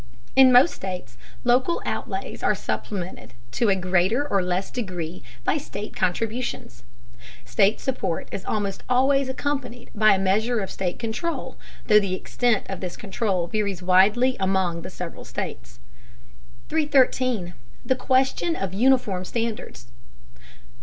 In 0.35 0.51
most 0.51 0.73
states 0.73 1.15
local 1.43 1.79
outlays 1.85 2.41
are 2.41 2.55
supplemented, 2.55 3.35
to 3.51 3.69
a 3.69 3.75
greater 3.75 4.27
or 4.27 4.41
less 4.41 4.71
degree, 4.71 5.21
by 5.43 5.57
state 5.57 5.95
contributions. 5.95 6.81
State 7.45 7.79
support 7.79 8.27
is 8.31 8.43
almost 8.43 8.81
always 8.89 9.29
accompanied 9.29 9.91
by 9.93 10.15
a 10.15 10.17
measure 10.17 10.59
of 10.61 10.71
state 10.71 10.97
control, 10.97 11.55
though 11.85 11.99
the 11.99 12.15
extent 12.15 12.65
of 12.67 12.79
this 12.79 12.97
control 12.97 13.45
varies 13.45 13.83
widely 13.83 14.35
among 14.39 14.81
the 14.81 14.89
several 14.89 15.23
states. 15.23 15.79
313. 16.69 17.53
THE 17.85 17.95
QUESTION 17.95 18.55
OF 18.55 18.73
UNIFORM 18.73 19.23
STANDARDS. 19.23 19.85